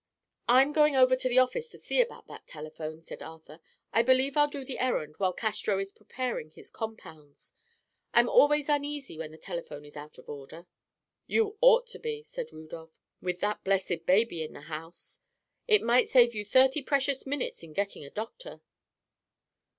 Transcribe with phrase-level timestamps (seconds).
[0.47, 3.59] "I'm going over to the office to see about that telephone," said Arthur.
[3.93, 7.53] "I believe I'll do the errand while Castro is preparing his compounds.
[8.11, 10.65] I'm always uneasy when the telephone is out of order."
[11.27, 15.19] "You ought to be," said Rudolph, "with that blessed baby in the house.
[15.67, 18.61] It might save you thirty precious minutes in getting a doctor."